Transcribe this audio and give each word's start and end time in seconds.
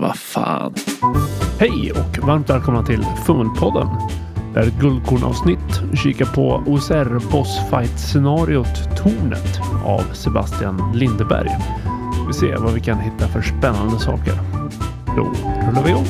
Vad 0.00 0.16
fan. 0.16 0.74
Hej 1.60 1.92
och 1.92 2.26
varmt 2.26 2.50
välkomna 2.50 2.82
till 2.82 3.02
Fummelpodden. 3.26 3.86
Det 4.52 4.60
här 4.60 4.62
är 4.62 4.66
ett 4.66 4.80
guldkornavsnitt. 4.80 5.82
Vi 5.90 5.96
kikar 5.96 6.26
på 6.26 6.62
OSR 6.66 7.30
Bossfight-scenariot 7.30 8.96
Tornet 8.96 9.60
av 9.84 10.02
Sebastian 10.12 10.92
Lindeberg. 10.94 11.48
Vi 12.26 12.32
ser 12.32 12.56
vad 12.56 12.72
vi 12.72 12.80
kan 12.80 12.98
hitta 12.98 13.28
för 13.28 13.42
spännande 13.42 13.98
saker. 13.98 14.34
Då 15.06 15.32
rullar 15.68 15.82
vi 15.84 15.90
igång. 15.90 16.06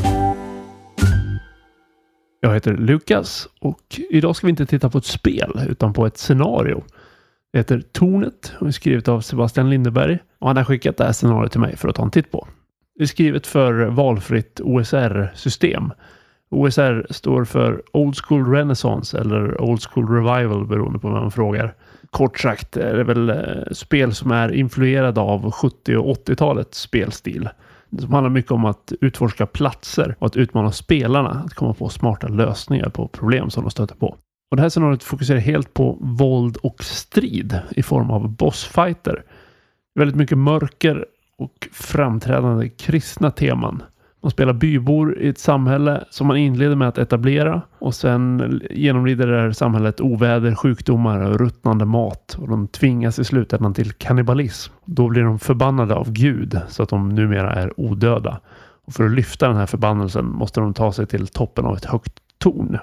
Jag 2.40 2.54
heter 2.54 2.76
Lukas 2.76 3.48
och 3.60 4.00
idag 4.10 4.36
ska 4.36 4.46
vi 4.46 4.50
inte 4.50 4.66
titta 4.66 4.90
på 4.90 4.98
ett 4.98 5.04
spel 5.04 5.60
utan 5.68 5.92
på 5.92 6.06
ett 6.06 6.18
scenario. 6.18 6.84
Det 7.52 7.58
heter 7.58 7.82
Tornet 7.92 8.52
och 8.60 8.66
är 8.66 8.70
skrivet 8.70 9.08
av 9.08 9.20
Sebastian 9.20 9.70
Lindeberg 9.70 10.18
och 10.38 10.48
han 10.48 10.56
har 10.56 10.64
skickat 10.64 10.96
det 10.96 11.04
här 11.04 11.12
scenariot 11.12 11.52
till 11.52 11.60
mig 11.60 11.76
för 11.76 11.88
att 11.88 11.94
ta 11.94 12.02
en 12.02 12.10
titt 12.10 12.30
på. 12.30 12.48
Det 12.96 13.02
är 13.02 13.06
skrivet 13.06 13.46
för 13.46 13.84
valfritt 13.84 14.60
OSR-system. 14.60 15.92
OSR 16.50 17.06
står 17.12 17.44
för 17.44 17.82
Old 17.92 18.16
School 18.16 18.50
Renaissance 18.50 19.18
eller 19.18 19.60
Old 19.60 19.82
School 19.82 20.08
Revival 20.08 20.66
beroende 20.66 20.98
på 20.98 21.08
vem 21.08 21.20
man 21.20 21.30
frågar. 21.30 21.74
Kort 22.10 22.40
sagt 22.40 22.76
är 22.76 22.96
det 22.96 23.04
väl 23.04 23.30
eh, 23.30 23.36
spel 23.72 24.14
som 24.14 24.30
är 24.30 24.52
influerade 24.52 25.20
av 25.20 25.50
70 25.50 25.96
och 25.96 26.16
80-talets 26.16 26.80
spelstil. 26.80 27.48
Som 27.98 28.12
handlar 28.12 28.30
mycket 28.30 28.50
om 28.50 28.64
att 28.64 28.92
utforska 29.00 29.46
platser 29.46 30.16
och 30.18 30.26
att 30.26 30.36
utmana 30.36 30.72
spelarna 30.72 31.30
att 31.30 31.54
komma 31.54 31.74
på 31.74 31.88
smarta 31.88 32.28
lösningar 32.28 32.88
på 32.88 33.08
problem 33.08 33.50
som 33.50 33.62
de 33.64 33.70
stöter 33.70 33.94
på. 33.94 34.16
Och 34.50 34.56
det 34.56 34.62
här 34.62 34.68
scenariot 34.68 35.02
fokuserar 35.02 35.38
helt 35.38 35.74
på 35.74 35.98
våld 36.00 36.56
och 36.56 36.84
strid 36.84 37.58
i 37.70 37.82
form 37.82 38.10
av 38.10 38.28
bossfighter. 38.28 39.24
Väldigt 39.98 40.16
mycket 40.16 40.38
mörker 40.38 41.06
och 41.38 41.68
framträdande 41.72 42.68
kristna 42.68 43.30
teman. 43.30 43.82
Man 44.22 44.30
spelar 44.30 44.52
bybor 44.52 45.18
i 45.18 45.28
ett 45.28 45.38
samhälle 45.38 46.04
som 46.10 46.26
man 46.26 46.36
inleder 46.36 46.76
med 46.76 46.88
att 46.88 46.98
etablera 46.98 47.62
och 47.78 47.94
sen 47.94 48.60
genomlider 48.70 49.26
det 49.26 49.40
här 49.40 49.52
samhället 49.52 50.00
oväder, 50.00 50.54
sjukdomar 50.54 51.20
och 51.20 51.40
ruttnande 51.40 51.84
mat 51.84 52.36
och 52.40 52.48
de 52.48 52.68
tvingas 52.68 53.18
i 53.18 53.24
slutändan 53.24 53.74
till 53.74 53.92
kannibalism. 53.92 54.72
Då 54.84 55.08
blir 55.08 55.22
de 55.22 55.38
förbannade 55.38 55.94
av 55.94 56.12
Gud 56.12 56.60
så 56.68 56.82
att 56.82 56.88
de 56.88 57.08
numera 57.08 57.52
är 57.52 57.80
odöda. 57.80 58.40
Och 58.86 58.92
för 58.92 59.04
att 59.04 59.12
lyfta 59.12 59.48
den 59.48 59.56
här 59.56 59.66
förbannelsen 59.66 60.26
måste 60.26 60.60
de 60.60 60.74
ta 60.74 60.92
sig 60.92 61.06
till 61.06 61.26
toppen 61.26 61.64
av 61.64 61.76
ett 61.76 61.84
högt 61.84 62.14
torn. 62.38 62.78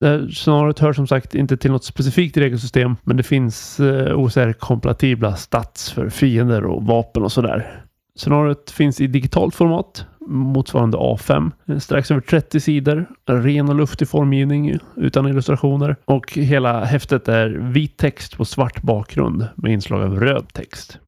Det 0.00 0.06
här 0.06 0.28
scenariot 0.28 0.78
hör 0.78 0.92
som 0.92 1.06
sagt 1.06 1.34
inte 1.34 1.56
till 1.56 1.70
något 1.70 1.84
specifikt 1.84 2.36
regelsystem, 2.36 2.96
men 3.02 3.16
det 3.16 3.22
finns 3.22 3.80
eh, 3.80 4.18
OCR-kompatibla 4.18 5.36
stats 5.36 5.92
för 5.92 6.08
fiender 6.08 6.64
och 6.64 6.82
vapen 6.82 7.22
och 7.22 7.32
sådär. 7.32 7.84
Scenariot 8.16 8.70
finns 8.70 9.00
i 9.00 9.06
digitalt 9.06 9.54
format, 9.54 10.06
motsvarande 10.28 10.98
A5, 10.98 11.50
strax 11.80 12.10
över 12.10 12.20
30 12.20 12.60
sidor, 12.60 13.06
ren 13.26 13.68
och 13.68 13.74
luftig 13.74 14.08
formgivning 14.08 14.78
utan 14.96 15.28
illustrationer 15.28 15.96
och 16.04 16.32
hela 16.32 16.84
häftet 16.84 17.28
är 17.28 17.48
vit 17.48 17.96
text 17.96 18.36
på 18.36 18.44
svart 18.44 18.82
bakgrund 18.82 19.48
med 19.56 19.72
inslag 19.72 20.02
av 20.02 20.20
röd 20.20 20.52
text. 20.52 20.98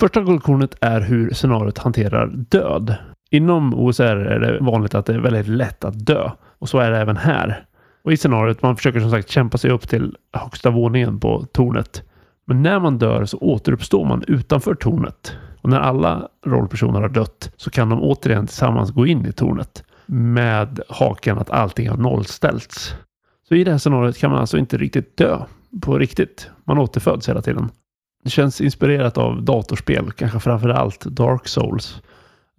Första 0.00 0.20
guldkornet 0.20 0.74
är 0.80 1.00
hur 1.00 1.30
scenariot 1.30 1.78
hanterar 1.78 2.26
död. 2.26 2.96
Inom 3.30 3.74
OSR 3.74 4.02
är 4.02 4.40
det 4.40 4.58
vanligt 4.60 4.94
att 4.94 5.06
det 5.06 5.14
är 5.14 5.18
väldigt 5.18 5.48
lätt 5.48 5.84
att 5.84 6.06
dö. 6.06 6.30
Och 6.58 6.68
så 6.68 6.78
är 6.78 6.90
det 6.90 6.98
även 6.98 7.16
här. 7.16 7.64
Och 8.02 8.12
i 8.12 8.16
scenariot, 8.16 8.62
man 8.62 8.76
försöker 8.76 9.00
som 9.00 9.10
sagt 9.10 9.28
kämpa 9.28 9.58
sig 9.58 9.70
upp 9.70 9.88
till 9.88 10.16
högsta 10.32 10.70
våningen 10.70 11.20
på 11.20 11.46
tornet. 11.52 12.02
Men 12.44 12.62
när 12.62 12.80
man 12.80 12.98
dör 12.98 13.24
så 13.24 13.38
återuppstår 13.38 14.04
man 14.04 14.24
utanför 14.26 14.74
tornet. 14.74 15.36
Och 15.60 15.70
när 15.70 15.80
alla 15.80 16.28
rollpersoner 16.46 17.00
har 17.00 17.08
dött 17.08 17.52
så 17.56 17.70
kan 17.70 17.88
de 17.88 18.02
återigen 18.02 18.46
tillsammans 18.46 18.90
gå 18.90 19.06
in 19.06 19.26
i 19.26 19.32
tornet. 19.32 19.84
Med 20.06 20.80
haken 20.88 21.38
att 21.38 21.50
allting 21.50 21.88
har 21.88 21.96
nollställts. 21.96 22.94
Så 23.48 23.54
i 23.54 23.64
det 23.64 23.70
här 23.70 23.78
scenariot 23.78 24.18
kan 24.18 24.30
man 24.30 24.40
alltså 24.40 24.58
inte 24.58 24.76
riktigt 24.76 25.16
dö 25.16 25.38
på 25.80 25.98
riktigt. 25.98 26.50
Man 26.64 26.78
återföds 26.78 27.28
hela 27.28 27.42
tiden. 27.42 27.70
Det 28.24 28.30
känns 28.30 28.60
inspirerat 28.60 29.18
av 29.18 29.42
datorspel, 29.42 30.12
kanske 30.12 30.40
framför 30.40 30.68
allt 30.68 31.04
Dark 31.04 31.48
Souls. 31.48 32.02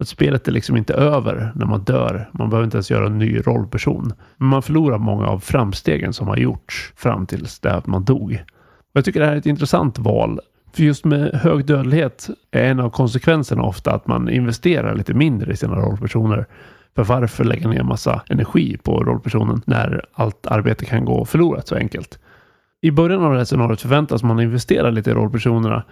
Att 0.00 0.08
spelet 0.08 0.48
är 0.48 0.52
liksom 0.52 0.76
inte 0.76 0.94
över 0.94 1.52
när 1.54 1.66
man 1.66 1.80
dör. 1.80 2.30
Man 2.32 2.50
behöver 2.50 2.64
inte 2.64 2.76
ens 2.76 2.90
göra 2.90 3.06
en 3.06 3.18
ny 3.18 3.38
rollperson. 3.38 4.12
Men 4.36 4.48
man 4.48 4.62
förlorar 4.62 4.98
många 4.98 5.26
av 5.26 5.38
framstegen 5.38 6.12
som 6.12 6.28
har 6.28 6.36
gjorts 6.36 6.92
fram 6.96 7.26
tills 7.26 7.58
det 7.58 7.74
att 7.74 7.86
man 7.86 8.04
dog. 8.04 8.44
Och 8.78 8.90
jag 8.92 9.04
tycker 9.04 9.20
det 9.20 9.26
här 9.26 9.32
är 9.32 9.38
ett 9.38 9.46
intressant 9.46 9.98
val. 9.98 10.40
För 10.72 10.82
just 10.82 11.04
med 11.04 11.34
hög 11.34 11.64
dödlighet 11.64 12.28
är 12.50 12.64
en 12.64 12.80
av 12.80 12.90
konsekvenserna 12.90 13.62
ofta 13.62 13.92
att 13.92 14.06
man 14.06 14.28
investerar 14.28 14.94
lite 14.94 15.14
mindre 15.14 15.52
i 15.52 15.56
sina 15.56 15.76
rollpersoner. 15.76 16.46
För 16.96 17.04
varför 17.04 17.44
lägga 17.44 17.68
ner 17.68 17.82
massa 17.82 18.22
energi 18.28 18.76
på 18.82 19.04
rollpersonen 19.04 19.62
när 19.64 20.04
allt 20.12 20.46
arbete 20.46 20.84
kan 20.84 21.04
gå 21.04 21.24
förlorat 21.24 21.68
så 21.68 21.74
enkelt? 21.74 22.18
I 22.80 22.90
början 22.90 23.24
av 23.24 23.32
det 23.32 23.38
här 23.38 23.44
scenariot 23.44 23.80
förväntas 23.80 24.22
man 24.22 24.40
investera 24.40 24.90
lite 24.90 25.10
i 25.10 25.14
rollpersonerna 25.14 25.84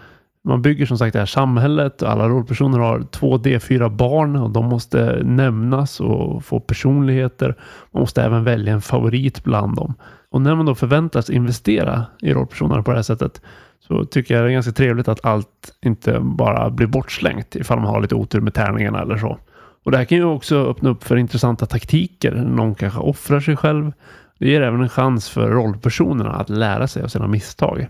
man 0.48 0.62
bygger 0.62 0.86
som 0.86 0.98
sagt 0.98 1.12
det 1.12 1.18
här 1.18 1.26
samhället 1.26 2.02
och 2.02 2.10
alla 2.10 2.28
rollpersoner 2.28 2.78
har 2.78 3.02
två 3.10 3.38
D4 3.38 3.88
barn 3.88 4.36
och 4.36 4.50
de 4.50 4.66
måste 4.66 5.22
nämnas 5.24 6.00
och 6.00 6.44
få 6.44 6.60
personligheter. 6.60 7.54
Man 7.90 8.00
måste 8.00 8.22
även 8.22 8.44
välja 8.44 8.72
en 8.72 8.80
favorit 8.80 9.44
bland 9.44 9.76
dem. 9.76 9.94
Och 10.30 10.40
när 10.40 10.54
man 10.54 10.66
då 10.66 10.74
förväntas 10.74 11.30
investera 11.30 12.04
i 12.20 12.34
rollpersonerna 12.34 12.82
på 12.82 12.90
det 12.90 12.96
här 12.96 13.02
sättet 13.02 13.40
så 13.88 14.04
tycker 14.04 14.34
jag 14.34 14.44
det 14.44 14.50
är 14.50 14.52
ganska 14.52 14.72
trevligt 14.72 15.08
att 15.08 15.24
allt 15.24 15.74
inte 15.82 16.20
bara 16.20 16.70
blir 16.70 16.86
bortslängt 16.86 17.56
ifall 17.56 17.80
man 17.80 17.88
har 17.88 18.00
lite 18.00 18.14
otur 18.14 18.40
med 18.40 18.54
tärningarna 18.54 19.02
eller 19.02 19.16
så. 19.16 19.38
Och 19.84 19.90
det 19.90 19.96
här 19.98 20.04
kan 20.04 20.18
ju 20.18 20.24
också 20.24 20.70
öppna 20.70 20.90
upp 20.90 21.04
för 21.04 21.16
intressanta 21.16 21.66
taktiker. 21.66 22.34
Någon 22.34 22.74
kanske 22.74 23.00
offrar 23.00 23.40
sig 23.40 23.56
själv. 23.56 23.92
Det 24.38 24.48
ger 24.48 24.60
även 24.60 24.80
en 24.80 24.88
chans 24.88 25.28
för 25.30 25.50
rollpersonerna 25.50 26.32
att 26.32 26.48
lära 26.48 26.88
sig 26.88 27.02
av 27.02 27.08
sina 27.08 27.26
misstag. 27.26 27.88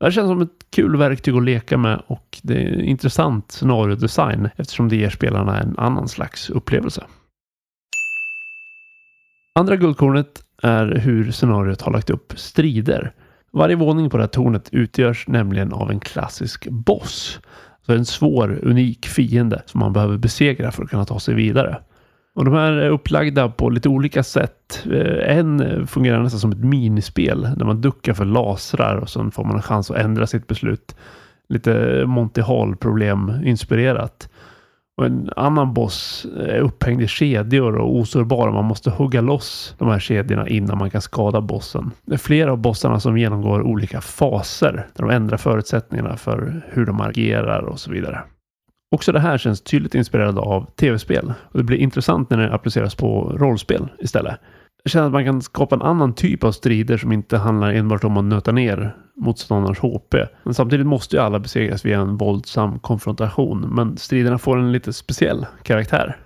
Det 0.00 0.12
känns 0.12 0.28
som 0.28 0.42
ett 0.42 0.70
kul 0.70 0.96
verktyg 0.96 1.34
att 1.34 1.44
leka 1.44 1.78
med 1.78 2.02
och 2.06 2.38
det 2.42 2.54
är 2.54 2.82
intressant 2.82 3.52
scenariodesign 3.52 4.48
eftersom 4.56 4.88
det 4.88 4.96
ger 4.96 5.10
spelarna 5.10 5.60
en 5.60 5.78
annan 5.78 6.08
slags 6.08 6.50
upplevelse. 6.50 7.04
Andra 9.54 9.76
guldkornet 9.76 10.44
är 10.62 10.86
hur 10.86 11.32
scenariot 11.32 11.82
har 11.82 11.92
lagt 11.92 12.10
upp 12.10 12.32
strider. 12.36 13.12
Varje 13.52 13.76
våning 13.76 14.10
på 14.10 14.16
det 14.16 14.22
här 14.22 14.28
tornet 14.28 14.68
utgörs 14.72 15.28
nämligen 15.28 15.72
av 15.72 15.90
en 15.90 16.00
klassisk 16.00 16.68
boss. 16.68 17.40
Alltså 17.78 17.92
en 17.92 18.04
svår, 18.04 18.58
unik 18.62 19.06
fiende 19.06 19.62
som 19.66 19.80
man 19.80 19.92
behöver 19.92 20.16
besegra 20.16 20.72
för 20.72 20.82
att 20.82 20.90
kunna 20.90 21.04
ta 21.04 21.20
sig 21.20 21.34
vidare. 21.34 21.82
Och 22.40 22.44
de 22.46 22.54
här 22.54 22.72
är 22.72 22.90
upplagda 22.90 23.48
på 23.48 23.70
lite 23.70 23.88
olika 23.88 24.22
sätt. 24.22 24.86
Eh, 24.92 25.38
en 25.38 25.86
fungerar 25.86 26.22
nästan 26.22 26.40
som 26.40 26.52
ett 26.52 26.64
minispel 26.64 27.48
där 27.56 27.64
man 27.64 27.80
duckar 27.80 28.12
för 28.12 28.24
lasrar 28.24 28.96
och 28.96 29.10
sen 29.10 29.30
får 29.30 29.44
man 29.44 29.56
en 29.56 29.62
chans 29.62 29.90
att 29.90 29.96
ändra 29.96 30.26
sitt 30.26 30.46
beslut. 30.46 30.96
Lite 31.48 32.04
Monty 32.06 32.40
Hall-problem 32.40 33.32
inspirerat. 33.44 34.28
Och 34.96 35.06
en 35.06 35.30
annan 35.36 35.74
boss 35.74 36.26
är 36.36 36.60
upphängd 36.60 37.02
i 37.02 37.06
kedjor 37.06 37.76
och 37.76 37.96
osårbar 37.96 38.48
och 38.48 38.54
man 38.54 38.64
måste 38.64 38.90
hugga 38.90 39.20
loss 39.20 39.74
de 39.78 39.88
här 39.88 39.98
kedjorna 39.98 40.48
innan 40.48 40.78
man 40.78 40.90
kan 40.90 41.02
skada 41.02 41.40
bossen. 41.40 41.90
Det 42.06 42.14
är 42.14 42.18
flera 42.18 42.52
av 42.52 42.58
bossarna 42.58 43.00
som 43.00 43.18
genomgår 43.18 43.62
olika 43.62 44.00
faser 44.00 44.72
där 44.72 45.06
de 45.06 45.10
ändrar 45.10 45.36
förutsättningarna 45.36 46.16
för 46.16 46.62
hur 46.68 46.86
de 46.86 47.00
agerar 47.00 47.62
och 47.62 47.80
så 47.80 47.90
vidare. 47.90 48.20
Också 48.90 49.12
det 49.12 49.20
här 49.20 49.38
känns 49.38 49.60
tydligt 49.60 49.94
inspirerad 49.94 50.38
av 50.38 50.70
tv-spel 50.70 51.32
och 51.42 51.58
det 51.58 51.64
blir 51.64 51.78
intressant 51.78 52.30
när 52.30 52.38
det 52.38 52.54
appliceras 52.54 52.94
på 52.94 53.36
rollspel 53.36 53.88
istället. 53.98 54.36
Jag 54.82 54.90
känner 54.90 55.06
att 55.06 55.12
man 55.12 55.24
kan 55.24 55.42
skapa 55.42 55.74
en 55.74 55.82
annan 55.82 56.14
typ 56.14 56.44
av 56.44 56.52
strider 56.52 56.96
som 56.96 57.12
inte 57.12 57.36
handlar 57.36 57.72
enbart 57.72 58.04
om 58.04 58.16
att 58.16 58.24
nöta 58.24 58.52
ner 58.52 58.96
motståndarens 59.16 59.78
HP. 59.78 60.14
Men 60.42 60.54
samtidigt 60.54 60.86
måste 60.86 61.16
ju 61.16 61.22
alla 61.22 61.38
besegras 61.38 61.84
via 61.84 62.00
en 62.00 62.16
våldsam 62.16 62.78
konfrontation. 62.78 63.60
Men 63.60 63.96
striderna 63.96 64.38
får 64.38 64.58
en 64.58 64.72
lite 64.72 64.92
speciell 64.92 65.46
karaktär. 65.62 66.16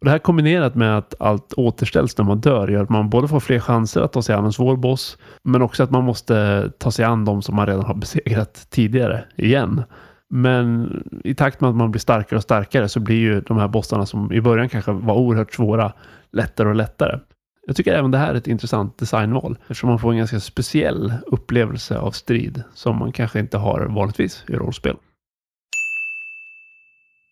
Och 0.00 0.04
det 0.04 0.10
här 0.10 0.18
kombinerat 0.18 0.74
med 0.74 0.98
att 0.98 1.14
allt 1.18 1.52
återställs 1.52 2.18
när 2.18 2.24
man 2.24 2.40
dör 2.40 2.68
gör 2.68 2.82
att 2.82 2.88
man 2.88 3.10
både 3.10 3.28
får 3.28 3.40
fler 3.40 3.60
chanser 3.60 4.00
att 4.00 4.12
ta 4.12 4.22
sig 4.22 4.34
an 4.34 4.44
en 4.44 4.52
svår 4.52 4.76
boss 4.76 5.18
men 5.42 5.62
också 5.62 5.82
att 5.82 5.90
man 5.90 6.04
måste 6.04 6.68
ta 6.78 6.90
sig 6.90 7.04
an 7.04 7.24
de 7.24 7.42
som 7.42 7.56
man 7.56 7.66
redan 7.66 7.84
har 7.84 7.94
besegrat 7.94 8.66
tidigare 8.70 9.24
igen. 9.36 9.82
Men 10.30 10.90
i 11.24 11.34
takt 11.34 11.60
med 11.60 11.70
att 11.70 11.76
man 11.76 11.90
blir 11.90 12.00
starkare 12.00 12.36
och 12.36 12.42
starkare 12.42 12.88
så 12.88 13.00
blir 13.00 13.16
ju 13.16 13.40
de 13.40 13.58
här 13.58 13.68
bossarna 13.68 14.06
som 14.06 14.32
i 14.32 14.40
början 14.40 14.68
kanske 14.68 14.92
var 14.92 15.14
oerhört 15.14 15.54
svåra 15.54 15.92
lättare 16.32 16.68
och 16.68 16.74
lättare. 16.74 17.18
Jag 17.66 17.76
tycker 17.76 17.92
även 17.92 18.10
det 18.10 18.18
här 18.18 18.30
är 18.30 18.34
ett 18.34 18.46
intressant 18.46 18.98
designval 18.98 19.58
eftersom 19.62 19.88
man 19.88 19.98
får 19.98 20.12
en 20.12 20.18
ganska 20.18 20.40
speciell 20.40 21.12
upplevelse 21.26 21.98
av 21.98 22.10
strid 22.10 22.62
som 22.74 22.98
man 22.98 23.12
kanske 23.12 23.40
inte 23.40 23.58
har 23.58 23.86
vanligtvis 23.86 24.44
i 24.48 24.52
rollspel. 24.52 24.96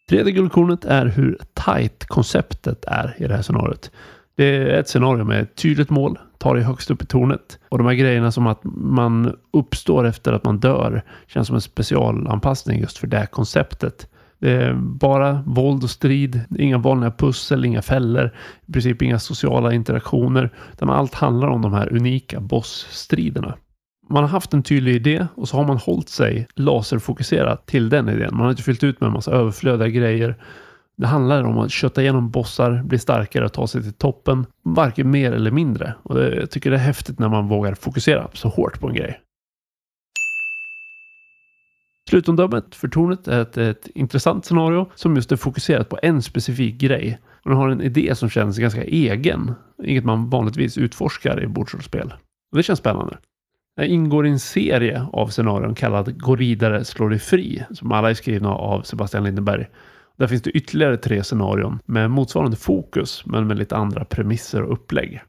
Tredje 0.08 0.32
guldkornet 0.32 0.84
är 0.84 1.06
hur 1.06 1.38
tight 1.54 2.04
konceptet 2.04 2.84
är 2.84 3.16
i 3.18 3.26
det 3.26 3.34
här 3.34 3.42
scenariot. 3.42 3.90
Det 4.36 4.44
är 4.44 4.66
ett 4.66 4.88
scenario 4.88 5.24
med 5.24 5.42
ett 5.42 5.54
tydligt 5.54 5.90
mål, 5.90 6.18
tar 6.38 6.54
dig 6.54 6.64
högst 6.64 6.90
upp 6.90 7.02
i 7.02 7.06
tornet. 7.06 7.58
Och 7.68 7.78
de 7.78 7.86
här 7.86 7.94
grejerna 7.94 8.32
som 8.32 8.46
att 8.46 8.60
man 8.74 9.36
uppstår 9.52 10.06
efter 10.06 10.32
att 10.32 10.44
man 10.44 10.58
dör 10.58 11.02
känns 11.26 11.46
som 11.46 11.56
en 11.56 11.60
specialanpassning 11.62 12.80
just 12.80 12.98
för 12.98 13.06
det 13.06 13.18
här 13.18 13.26
konceptet. 13.26 14.08
Det 14.38 14.52
är 14.52 14.74
bara 14.74 15.42
våld 15.46 15.84
och 15.84 15.90
strid, 15.90 16.40
inga 16.58 16.78
vanliga 16.78 17.10
pussel, 17.10 17.64
inga 17.64 17.82
fällor, 17.82 18.30
i 18.66 18.72
princip 18.72 19.02
inga 19.02 19.18
sociala 19.18 19.72
interaktioner. 19.72 20.50
Utan 20.72 20.90
allt 20.90 21.14
handlar 21.14 21.48
om 21.48 21.62
de 21.62 21.72
här 21.72 21.92
unika 21.92 22.40
bossstriderna. 22.40 23.54
Man 24.10 24.22
har 24.22 24.30
haft 24.30 24.54
en 24.54 24.62
tydlig 24.62 24.94
idé 24.94 25.26
och 25.34 25.48
så 25.48 25.56
har 25.56 25.66
man 25.66 25.76
hållit 25.76 26.08
sig 26.08 26.46
laserfokuserat 26.54 27.66
till 27.66 27.88
den 27.88 28.08
idén. 28.08 28.30
Man 28.32 28.40
har 28.40 28.50
inte 28.50 28.62
fyllt 28.62 28.84
ut 28.84 29.00
med 29.00 29.06
en 29.06 29.12
massa 29.12 29.32
överflödiga 29.32 29.88
grejer. 29.88 30.36
Det 30.98 31.06
handlar 31.06 31.44
om 31.44 31.58
att 31.58 31.70
kötta 31.70 32.02
igenom 32.02 32.30
bossar, 32.30 32.82
bli 32.82 32.98
starkare 32.98 33.44
och 33.44 33.52
ta 33.52 33.66
sig 33.66 33.82
till 33.82 33.92
toppen. 33.92 34.46
Varken 34.62 35.10
mer 35.10 35.32
eller 35.32 35.50
mindre. 35.50 35.94
Och 36.02 36.14
det, 36.14 36.34
jag 36.34 36.50
tycker 36.50 36.70
det 36.70 36.76
är 36.76 36.80
häftigt 36.80 37.18
när 37.18 37.28
man 37.28 37.48
vågar 37.48 37.74
fokusera 37.74 38.28
så 38.32 38.48
hårt 38.48 38.80
på 38.80 38.88
en 38.88 38.94
grej. 38.94 39.20
Slutomdömet 42.10 42.74
för 42.74 42.88
tornet 42.88 43.28
är 43.28 43.42
ett, 43.42 43.56
ett 43.56 43.88
intressant 43.94 44.44
scenario 44.44 44.90
som 44.94 45.16
just 45.16 45.32
är 45.32 45.36
fokuserat 45.36 45.88
på 45.88 45.98
en 46.02 46.22
specifik 46.22 46.80
grej. 46.80 47.18
Och 47.44 47.50
den 47.50 47.58
har 47.58 47.68
en 47.68 47.80
idé 47.80 48.14
som 48.14 48.30
känns 48.30 48.58
ganska 48.58 48.84
egen. 48.84 49.54
Inget 49.84 50.04
man 50.04 50.30
vanligtvis 50.30 50.78
utforskar 50.78 51.42
i 51.42 51.46
bordsrollspel. 51.46 52.14
Och 52.50 52.56
det 52.56 52.62
känns 52.62 52.78
spännande. 52.78 53.18
Det 53.76 53.86
ingår 53.86 54.26
i 54.26 54.30
en 54.30 54.38
serie 54.38 55.06
av 55.12 55.28
scenarion 55.28 55.74
kallad 55.74 56.20
Gå 56.20 56.36
vidare, 56.36 56.84
slå 56.84 57.08
dig 57.08 57.18
fri. 57.18 57.64
Som 57.70 57.92
alla 57.92 58.10
är 58.10 58.14
skrivna 58.14 58.48
av 58.48 58.82
Sebastian 58.82 59.24
Lindeberg. 59.24 59.66
Där 60.18 60.26
finns 60.26 60.42
det 60.42 60.50
ytterligare 60.50 60.96
tre 60.96 61.24
scenarion 61.24 61.78
med 61.84 62.10
motsvarande 62.10 62.56
fokus 62.56 63.26
men 63.26 63.46
med 63.46 63.58
lite 63.58 63.76
andra 63.76 64.04
premisser 64.04 64.62
och 64.62 64.72
upplägg. 64.72 65.22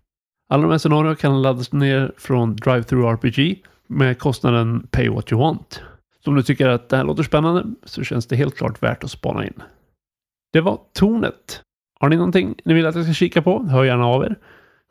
Alla 0.50 0.64
de 0.64 0.72
här 0.72 0.78
scenarierna 0.78 1.16
kan 1.16 1.42
laddas 1.42 1.74
ner 1.74 2.12
från 2.18 2.56
Drive-Through 2.56 3.14
RPG 3.14 3.64
med 3.88 4.20
kostnaden 4.20 4.88
Pay 4.92 5.10
What 5.10 5.32
You 5.32 5.42
Want. 5.42 5.82
Så 6.24 6.30
om 6.30 6.36
du 6.36 6.44
tycker 6.44 6.68
att 6.68 6.90
det 6.90 6.98
här 6.98 7.04
låter 7.04 7.24
spännande 7.24 7.66
så 7.84 8.04
känns 8.04 8.28
det 8.28 8.36
helt 8.36 8.58
klart 8.58 8.84
värt 8.84 9.04
att 9.04 9.12
spana 9.12 9.46
in. 9.46 9.62
Det 10.54 10.62
var 10.62 10.80
Tornet. 10.94 11.62
Har 12.00 12.10
ni 12.10 12.16
någonting 12.16 12.56
ni 12.66 12.74
vill 12.74 12.86
att 12.86 12.96
jag 12.96 13.04
ska 13.04 13.14
kika 13.14 13.42
på? 13.42 13.64
Hör 13.64 13.84
gärna 13.84 14.06
av 14.06 14.24
er. 14.24 14.36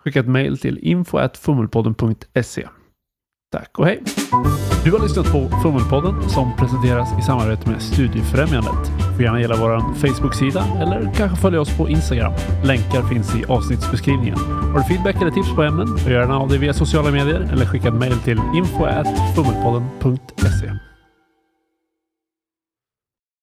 Skicka 0.04 0.20
ett 0.20 0.28
mejl 0.28 0.58
till 0.58 0.78
info.fummelpodden.se. 0.78 2.68
Tack 3.52 3.78
och 3.78 3.86
hej! 3.86 4.02
Du 4.84 4.92
har 4.92 5.02
lyssnat 5.02 5.32
på 5.32 5.48
Fummelpodden 5.62 6.28
som 6.28 6.56
presenteras 6.56 7.18
i 7.18 7.22
samarbete 7.22 7.70
med 7.70 7.82
Studiefrämjandet. 7.82 9.07
Du 9.18 9.24
får 9.24 9.24
gärna 9.24 9.40
gilla 9.40 9.56
vår 9.56 9.94
Facebook-sida 9.94 10.64
eller 10.80 11.10
kanske 11.16 11.36
följa 11.36 11.60
oss 11.60 11.76
på 11.76 11.88
Instagram. 11.88 12.32
Länkar 12.64 13.02
finns 13.02 13.36
i 13.36 13.44
avsnittsbeskrivningen. 13.48 14.38
Har 14.72 14.78
du 14.78 14.84
feedback 14.84 15.22
eller 15.22 15.30
tips 15.30 15.54
på 15.54 15.62
ämnen? 15.62 15.98
Gör 16.06 16.20
gärna 16.20 16.38
av 16.38 16.48
dig 16.48 16.58
via 16.58 16.72
sociala 16.72 17.10
medier 17.10 17.48
eller 17.52 17.66
skicka 17.66 17.88
ett 17.88 17.94
mail 17.94 18.18
till 18.18 18.40
info.fummelpodden.se. 18.54 20.87